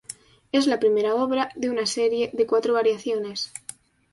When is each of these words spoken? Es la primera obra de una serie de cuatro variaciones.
Es 0.51 0.65
la 0.65 0.79
primera 0.79 1.13
obra 1.13 1.51
de 1.55 1.69
una 1.69 1.85
serie 1.85 2.31
de 2.33 2.47
cuatro 2.47 2.73
variaciones. 2.73 3.53